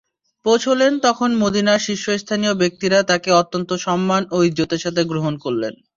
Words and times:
পৌঁছলেন 0.45 0.91
তখন 0.99 1.29
মদীনার 1.35 1.79
শীর্ষস্থানীয় 1.79 2.53
ব্যক্তিরা 2.53 2.99
তাঁকে 3.03 3.29
অত্যন্ত 3.31 3.69
সম্মান 3.85 4.21
ও 4.31 4.47
ইজ্জতের 4.47 4.83
সাথে 4.85 5.01
গ্রহণ 5.05 5.33
করলেন। 5.37 5.73